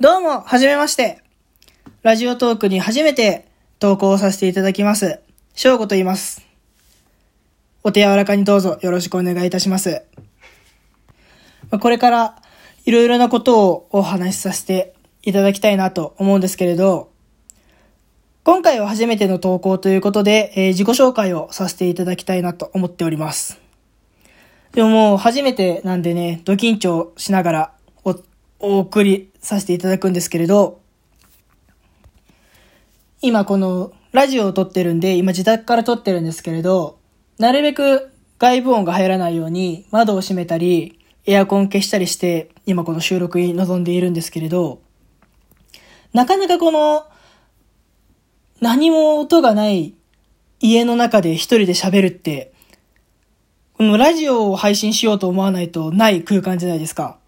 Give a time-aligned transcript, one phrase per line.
[0.00, 1.24] どうも、はじめまして。
[2.04, 3.48] ラジオトークに初めて
[3.80, 5.18] 投稿させていただきます。
[5.56, 6.46] 翔吾と言います。
[7.82, 10.04] お手柔らかにどうぞよろしくお願いいたします。
[11.80, 12.40] これから
[12.84, 14.94] いろいろなことをお話しさせて
[15.24, 17.10] いただきたいなと思うんですけれど、
[18.44, 23.58] 今回は初めての投稿ということで、えー自己紹介をさせていただきたいなと思っております。
[24.70, 27.72] でももう初めてなんでね、ド緊張しながら
[28.04, 28.14] お
[28.60, 30.80] お送りさせていただくんですけれど、
[33.20, 36.98] 今このラジオを撮ってるんで、今自宅から撮ってるんですけれど、
[37.38, 44.80] なるべく外部音が入らないように窓を閉めたり、エアコン消したりして、今この収録に臨んでいるんですけれど、
[46.12, 47.06] なかなかこの、
[48.60, 49.94] 何も音がない
[50.60, 52.52] 家の中で一人で喋るって、
[53.74, 57.18] このラジオを配信しようと思わないとない空間じゃないですか。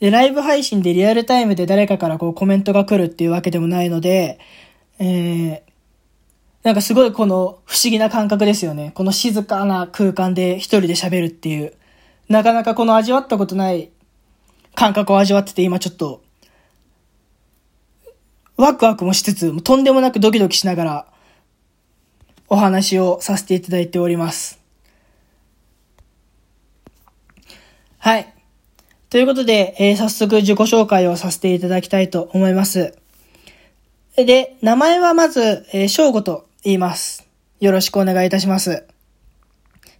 [0.00, 4.38] で、ライブ配信でリアルタイムで誰かからこうコメントが来るっていうわけでもないので、
[4.98, 5.62] えー、
[6.62, 8.92] なんかすごいこの不思議な感覚ですよね。
[8.94, 11.74] この静かな空間で一人で喋るっていう。
[12.28, 13.90] なかなかこの味わったことない
[14.74, 16.22] 感覚を味わってて今ちょっと、
[18.56, 21.06] ワクワクもしつつ、もうとんでもなくドキドキしながら
[22.48, 24.60] お話をさせていただいております。
[27.98, 28.39] はい。
[29.10, 32.96] ということで、えー早速自己紹介をさせていただきたいと思います。
[34.14, 37.26] で、名前はまず、えー、翔吾と言います。
[37.58, 38.86] よろしくお願いいたします。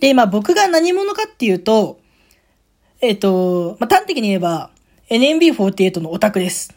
[0.00, 2.00] で、まあ僕が何者かっていうと、
[3.02, 4.70] えっ、と、まあ端的に言えば、
[5.10, 6.74] NMB48 のオタクです。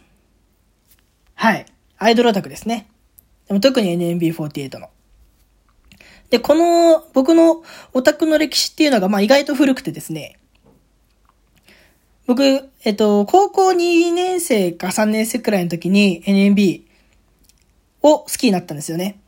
[1.33, 1.65] はい。
[1.97, 2.89] アイドルオタクですね。
[3.47, 4.89] でも特に NMB48 の。
[6.29, 10.37] で、この僕のオタクの歴史っていうのが、まあ意外と古くてですね、
[12.27, 12.43] 僕、
[12.83, 16.81] えっと、高校2年生か3年生くらいの時に NMB
[18.01, 19.21] を好きになったんですよね。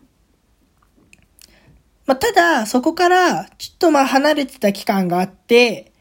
[2.05, 5.93] まあ、ただ、そこから、ちょっとまあ離れてた期間があって、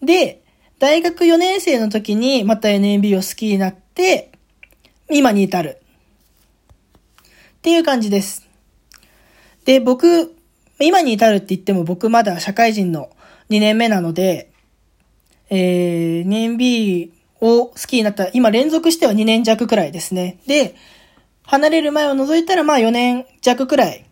[0.00, 0.42] で、
[0.78, 4.32] 大学4年生の時にまた NMB を好きになって、
[5.10, 5.82] 今に至る。
[7.26, 8.48] っていう感じです。
[9.66, 10.34] で、僕、
[10.80, 13.10] 今に至るって言っても僕まだ社会人の
[13.50, 14.52] 2年目なので、
[15.50, 20.38] えー、NMB を好きになった、今連続しては2年弱くらいですね。
[20.46, 20.74] で、
[21.42, 24.04] 離れる前を除いたらまあ4年弱くらい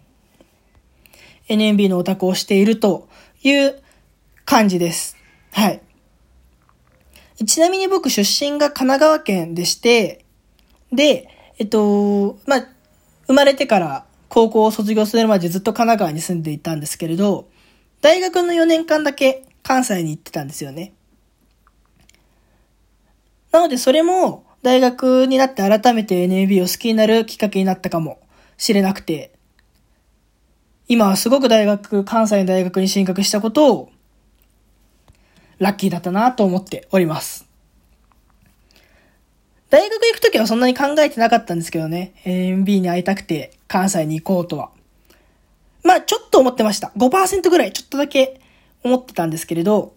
[1.49, 3.09] NMB のオタクをしていると
[3.43, 3.83] いう
[4.45, 5.17] 感じです。
[5.53, 5.81] はい。
[7.47, 10.25] ちなみに僕出身が神奈川県でして、
[10.93, 11.29] で、
[11.59, 12.69] えっと、まあ、
[13.27, 17.49] 生まれてから高校を卒業するまでずっと神奈川に住んでいたんですけれど、
[18.01, 20.93] 大学の4年間だけ関西に行ってたんですよね。
[23.65, 28.19] のでそれも大学になって改めて NAB を好きになるきっかけになったかも
[28.57, 29.33] しれなくて、
[30.87, 33.91] 今はすごく大学、関西の大学に進学したことを
[35.59, 37.47] ラッキーだったなと思っております。
[39.71, 44.71] 大学行くときはそんなに考えてなかったんですけどね、NB に会いたくて関西に行こうとは。
[45.83, 46.93] まあちょっと思ってました。
[46.97, 48.41] 5%ぐらいちょっとだけ
[48.83, 49.95] 思ってたんですけれど、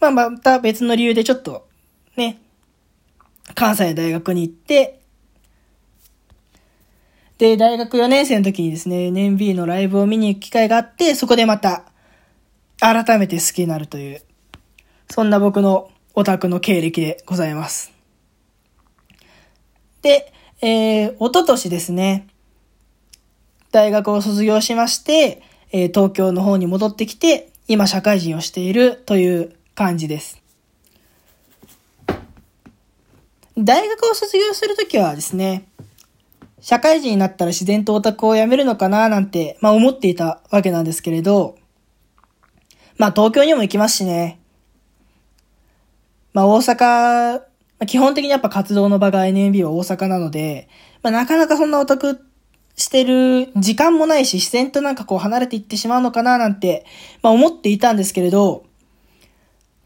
[0.00, 1.66] まあまた別の理由でちょっと
[2.16, 2.40] ね、
[3.54, 5.00] 関西大学に行って、
[7.38, 11.84] で、大学4年生の時にですね、NB のライブを見に行く機会があって、そこでまた、
[12.78, 14.22] 改めて好きになるという、
[15.10, 17.92] そんな僕のオタクの経歴でございます。
[20.02, 20.32] で、
[20.62, 22.26] えー、一昨年ですね、
[23.70, 25.42] 大学を卒業しまして、
[25.72, 30.45] えー東京の方に戻ってきて、今社会人をしているという感じです。
[33.58, 35.66] 大学を卒業するときはですね、
[36.60, 41.56] 社会人になったら自然とオタクを辞めるのかななんて、まあ思っていたわけなんですけれど、
[42.98, 44.40] まあ東京にも行きますしね。
[46.34, 47.44] まあ大阪、ま
[47.80, 50.68] あ基本的にやっぱ活動の場が NMB は大阪なので、
[51.02, 52.20] まあなかなかそんなオタク
[52.76, 56.84] してる時間もないし、自然となんかこう離れていってしまうのかななんて、
[57.22, 58.66] まあ思っていたんですけれど、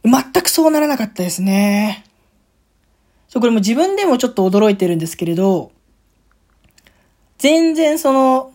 [0.02, 2.04] 全くそうならなかったですね。
[3.30, 5.70] そう、これも自分でもちょっと驚いてるんですけれど、
[7.38, 8.52] 全然その、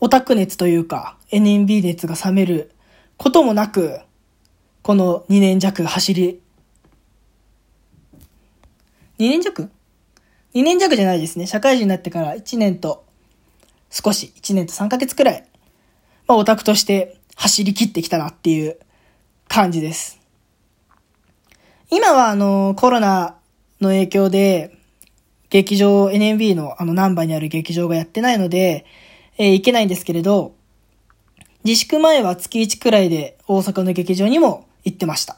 [0.00, 2.72] オタク熱というか、NMB 熱が冷める
[3.16, 4.00] こともなく、
[4.82, 6.42] この2年弱走り、
[9.18, 9.70] 2年弱
[10.54, 11.46] ?2 年弱じゃないですね。
[11.46, 13.06] 社会人になってから1年と
[13.88, 15.48] 少し、1年と3ヶ月くらい、
[16.26, 18.76] まあオタクとして走り切ってきたなっていう
[19.48, 20.20] 感じです。
[21.88, 23.36] 今はあの、コロナ
[23.82, 24.76] の影響で、
[25.50, 28.86] 劇場、NMB のあのナンバーにある劇場がやってないので、
[29.36, 30.54] えー、行けないんですけれど、
[31.64, 35.36] 自粛前は月1くらいで大阪の劇場にも行ってました。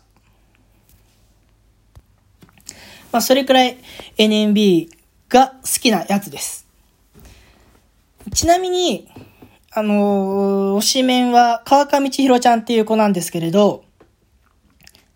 [3.11, 3.77] まあ、それくらい
[4.19, 4.89] NMB
[5.29, 6.67] が好きなやつです。
[8.33, 9.09] ちなみに、
[9.73, 13.85] あのー、推しメンは川上千尋ちゃんっていう子なんですけれど、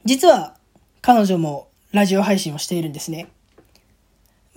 [0.04, 0.56] 実は
[1.02, 3.28] 彼女もラジオ配信をしているんですね。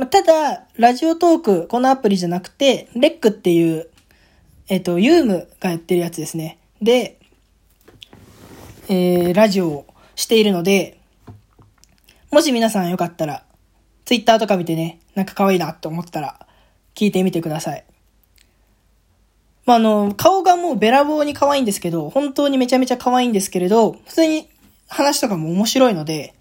[0.10, 3.88] ただ、ラジオトーク、このアプリじゃなくて、レックっていう、
[4.68, 6.58] えっ、と、ユームがやってるやつですね。
[6.82, 7.20] で、
[8.90, 9.86] えー、ラジオを
[10.16, 11.00] しているので、
[12.32, 13.44] もし皆さんよかったら、
[14.06, 16.48] ツイッターとか見てね、なんか可愛いなって思ったら、
[16.96, 17.86] 聞いてみてください。
[19.66, 24.50] まあ、あの、顔がもうべらぼうに可愛いんですけど、本当にめちゃめちゃ可愛いんですけれど、普通に
[24.88, 26.34] 話とかも面白いので、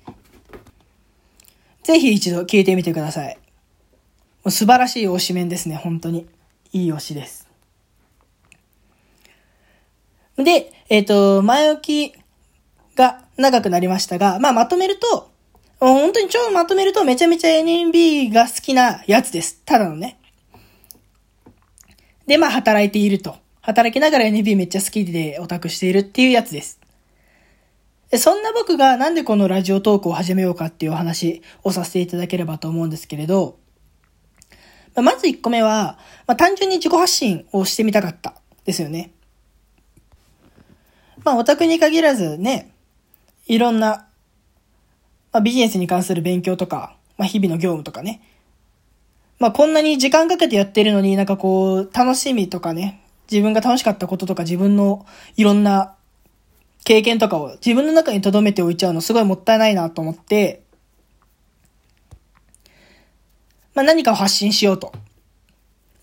[1.82, 3.36] ぜひ一度聞いてみてください。
[3.36, 3.40] も
[4.46, 6.26] う素晴らしい推し面ですね、本当に。
[6.72, 7.48] いい推しです。
[10.36, 12.14] で、えっ、ー、と、前置き
[12.96, 15.30] が長くなりましたが、まあまとめると、
[15.78, 19.62] 本当に超まとめるとめちゃめちゃ NMB が好きなやつです。
[19.64, 20.18] ただのね。
[22.26, 23.36] で、まあ働いていると。
[23.62, 26.79] 働きながら NB めっちゃ好きでオタクしているっていうやつです。
[28.18, 33.58] そんな僕がなんでこのラジオトークを始めようかっていうお話をさせていただければと思うんですけれど、
[34.96, 38.34] まず1個目は、まあ、単純に自己発信をしてみたかった
[38.64, 39.12] ですよね。
[41.24, 42.72] まあオタクに限らずね、
[43.46, 44.08] いろんな、
[45.32, 48.22] まあ、ビジネスに関する勉強とか、まあ、日々の業務とかね、
[49.38, 55.94] まあこんなに時間かけてやってるのになんかこう、楽しみとかね、自分が楽しかったこととか自分のいろんな
[56.84, 60.62] 経験とかを自分の中に留めておいちゃうのすごいもったいないなと思って、
[63.74, 64.92] まあ何かを発信しようと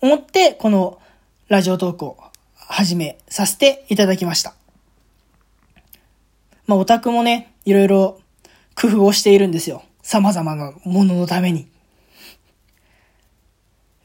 [0.00, 1.00] 思って、この
[1.48, 2.18] ラジオトークを
[2.54, 4.54] 始めさせていただきました。
[6.66, 8.20] まあオタクもね、いろいろ
[8.74, 9.82] 工夫をしているんですよ。
[10.02, 11.68] 様々なもののために。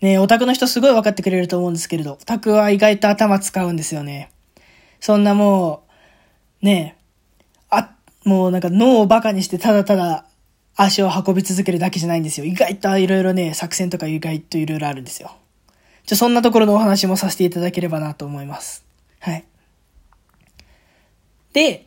[0.01, 4.31] ねオタクの人すごい分かってくれると思うんですけれど、オタクは意外と頭使うんですよね。
[4.99, 5.82] そんなもう、
[6.63, 7.03] ねえ
[7.69, 10.25] あ、もうなんか脳をバカにしてただただ
[10.75, 12.45] 足を運び続けるだけじゃないんですよ。
[12.45, 15.35] 意外といろいろね、作戦とか意外といろいろあるんですよ。
[16.05, 18.83] じゃ、そんなところのお話もさせていただければなと思います。
[19.19, 19.45] はい。
[21.53, 21.85] で、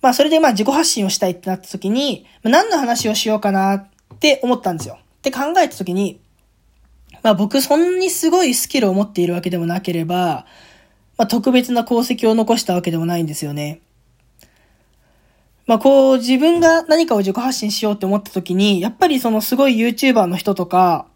[0.00, 3.88] まあそれでまあ自己発信をしたいってなった時に、何の話をしようかなっ
[4.20, 4.98] て思ったんですよ。
[5.18, 6.20] って考えた時に、
[7.22, 10.46] まあ僕そんなにすごいスキルを持っているわけでもなければ、
[11.18, 13.80] まあ特別な功績を残したわけでもないんですよね。
[15.68, 21.06] まあこう自分が何かを自己発信しようって思った時に、やっぱりそのすごい YouTuber の人とか、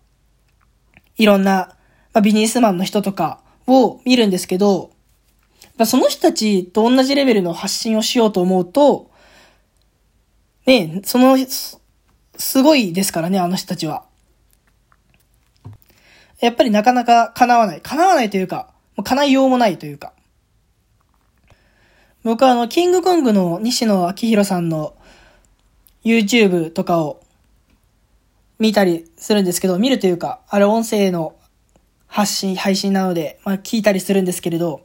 [1.17, 1.75] いろんな、
[2.13, 4.91] まあ、ビジネスマンの人とかを見るんですけど、
[5.79, 9.11] まあ、その人たちと同じレベルの発信をしようと思うと、
[10.67, 11.39] ねその、
[12.37, 14.05] すごいですからね、あの人たちは。
[16.41, 17.81] やっぱりなかなか叶わない。
[17.81, 18.69] 叶わないというか、
[19.03, 20.13] 叶いようもないというか。
[22.25, 24.95] 僕はあの、キングコングの西野昭弘さんの
[26.05, 27.21] YouTube とかを
[28.59, 31.35] 見たりするんですけど、見るというか、あれ音声の
[32.07, 34.83] 発信、配信なので、まあ聞いたりするんですけれど、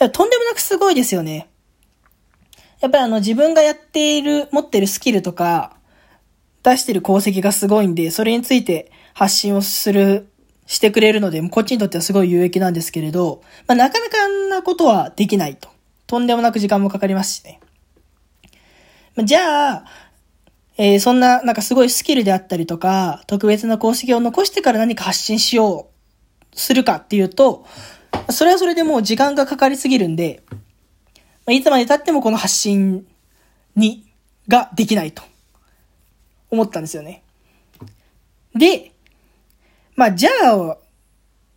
[0.00, 1.48] いや、とんでもなくすごいですよね。
[2.80, 5.76] やっぱりあの自分がやっている、持ってるスキルとか、
[6.64, 10.28] 出してる功績がすごいんで、それについて発信をする
[10.66, 15.68] してくれるので、こっちにとってはすごい有益なんですけれど、まあ、なかなかあんなことはできないと。
[16.06, 17.60] とんでもなく時間もかかりますしね。
[19.24, 19.84] じゃあ、
[20.78, 25.92] えー、そんな、なんかすごいスキルであったりとか、特別な功績を残してから何か発信しよう、
[26.54, 27.66] するかっていうと、
[28.30, 30.42] それはそれでもう時間がかかりすぎるんで、
[31.48, 33.06] いつまで経ってもこの発信
[33.76, 34.06] に、
[34.48, 35.22] ができないと
[36.50, 37.22] 思ったんですよね。
[38.54, 38.92] で、
[39.96, 40.78] まあ、じゃあ、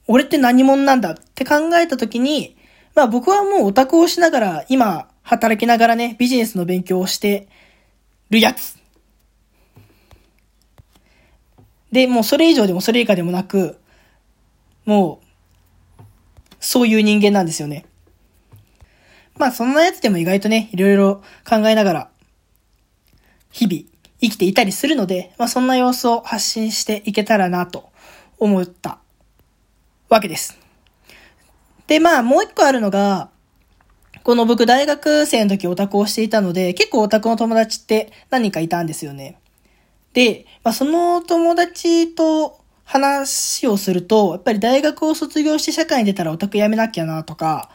[0.07, 2.54] 俺って何者なんだって考えたときに、
[2.95, 7.47] まあ僕はもうオタクをしながら、今、働きながらね、ビジネスの勉強をして
[8.29, 8.77] るやつ。
[11.91, 13.77] で、もうそれ以上でもそれ以下でもなく、
[14.85, 15.19] も
[15.99, 16.03] う、
[16.59, 17.85] そういう人間なんですよね。
[19.37, 22.09] まあそんなやつでも意外とね、いろいろ考えながら、
[23.51, 23.83] 日々
[24.21, 27.89] 生きていたりするので、まあそんな様子を発信していけたらなと
[28.39, 28.99] 思った
[30.07, 30.64] わけです。
[31.87, 33.29] で、まあ、もう一個あるのが、
[34.23, 39.37] この僕大学生の時オタクをしていたので、結構オタクの友達って何人かいたんですよね。
[40.13, 47.69] で、まあ、その友達と話をすると、やっぱり大学を卒業して社会に出たらオタクやめなきゃなとか、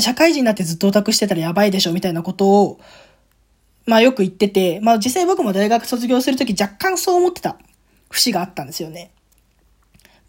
[0.00, 2.80] 社会人になってずっとオタクしてたらやばいでしょみたいなことを、
[3.86, 7.56] まあよく言ってて、まあ実際僕も大学卒業するとき若干そう思ってた
[8.10, 9.12] 節があったんですよね。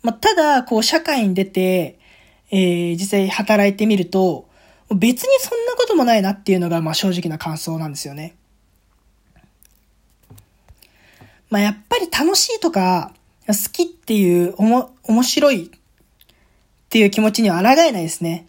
[0.03, 1.99] まあただ、こう社会に出て、
[2.49, 4.47] えー、実際働いてみると、
[4.95, 8.35] 別にそんなこともないなっていうのが、まあ正直な感想なんですよね。
[11.49, 13.13] まあやっぱり楽しいとか、
[13.47, 15.69] 好きっていう、おも、面白いっ
[16.89, 18.47] ていう気持ちには抗えないですね。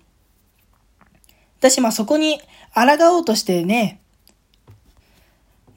[1.59, 2.41] 私まあそこに
[2.75, 4.01] 抗おうとしてね、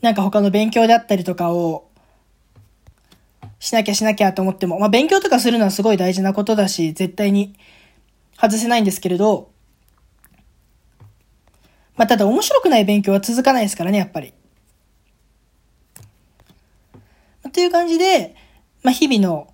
[0.02, 1.88] なんか他の勉強であったりとかを
[3.60, 7.56] しなきゃしなきゃと思っても、まあ勉強とかするのはすごい大事なことだし、絶対に
[8.42, 9.52] 外せないんですけれど、
[11.96, 14.34] まあただ面白くない勉強は続かないですからね、やっぱり。
[17.54, 18.36] という感じで、
[18.82, 19.54] まあ日々の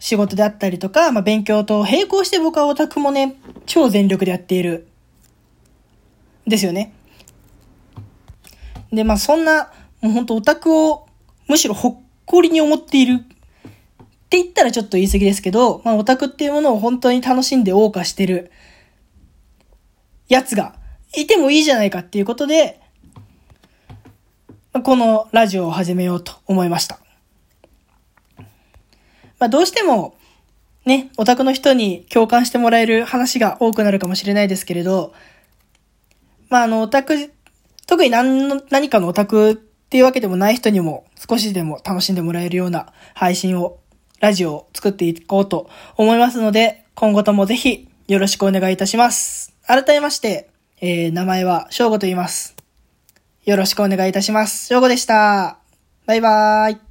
[0.00, 3.36] 仕事であったりとか、まあ勉強と並行して僕はオタクもね、
[3.66, 4.88] 超全力でやっている。
[6.48, 6.92] ですよね。
[8.92, 11.06] で、まあそんな、もうほんとオタクを
[11.46, 13.24] むしろほっこりに思っている
[14.34, 18.50] って言ったらちょっと言い過ぎですけど、まあオタクっていうものを本当に楽しんで謳歌してる
[20.28, 20.74] やつが
[21.16, 22.80] いてもいいじゃないかっていうことで、
[24.82, 26.98] このラジオを始めようと思いました。
[29.38, 30.16] まあどうしても
[30.84, 35.14] ね、オタクの人に共感してもらえる話が多くなるかもしれないですけれど、
[36.48, 37.30] まああのオタク
[37.86, 43.78] 特に何の、何かのオタクっていうわけでもない人にも少しでも楽しんでもらえるような配信を、
[44.20, 49.54] ラジオを作っていこうと思いますので、今後ともぜひよろしくお願いいたします。
[49.66, 52.54] 改めまして、えー、名前は翔吾と言います。
[53.44, 54.66] よろしくお願いいたします。
[54.66, 55.58] 翔吾でした。
[56.06, 56.83] バイバーイ。